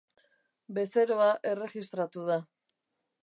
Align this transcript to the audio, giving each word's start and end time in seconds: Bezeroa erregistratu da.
Bezeroa 0.77 1.27
erregistratu 1.51 2.25
da. 2.31 2.39